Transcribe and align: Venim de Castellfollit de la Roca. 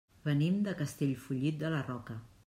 Venim 0.27 0.55
de 0.67 0.71
Castellfollit 0.79 1.59
de 1.65 1.71
la 1.75 1.83
Roca. 1.91 2.17